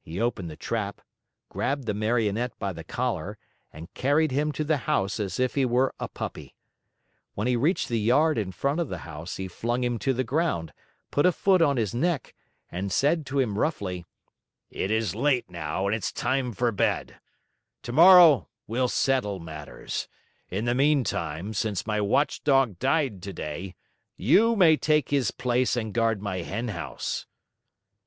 He 0.00 0.22
opened 0.22 0.48
the 0.48 0.56
trap, 0.56 1.02
grabbed 1.50 1.84
the 1.84 1.92
Marionette 1.92 2.58
by 2.58 2.72
the 2.72 2.82
collar, 2.82 3.36
and 3.74 3.92
carried 3.92 4.30
him 4.30 4.52
to 4.52 4.64
the 4.64 4.78
house 4.88 5.20
as 5.20 5.38
if 5.38 5.54
he 5.54 5.66
were 5.66 5.92
a 6.00 6.08
puppy. 6.08 6.54
When 7.34 7.46
he 7.46 7.54
reached 7.54 7.90
the 7.90 8.00
yard 8.00 8.38
in 8.38 8.52
front 8.52 8.80
of 8.80 8.88
the 8.88 9.00
house, 9.04 9.36
he 9.36 9.46
flung 9.48 9.84
him 9.84 9.98
to 9.98 10.14
the 10.14 10.24
ground, 10.24 10.72
put 11.10 11.26
a 11.26 11.30
foot 11.30 11.60
on 11.60 11.76
his 11.76 11.94
neck, 11.94 12.34
and 12.72 12.90
said 12.90 13.26
to 13.26 13.38
him 13.38 13.58
roughly: 13.58 14.06
"It 14.70 14.90
is 14.90 15.14
late 15.14 15.50
now 15.50 15.86
and 15.86 15.94
it's 15.94 16.10
time 16.10 16.54
for 16.54 16.72
bed. 16.72 17.16
Tomorrow 17.82 18.48
we'll 18.66 18.88
settle 18.88 19.40
matters. 19.40 20.08
In 20.48 20.64
the 20.64 20.74
meantime, 20.74 21.52
since 21.52 21.86
my 21.86 22.00
watchdog 22.00 22.78
died 22.78 23.22
today, 23.22 23.74
you 24.16 24.56
may 24.56 24.78
take 24.78 25.10
his 25.10 25.30
place 25.30 25.76
and 25.76 25.92
guard 25.92 26.22
my 26.22 26.38
henhouse." 26.38 27.26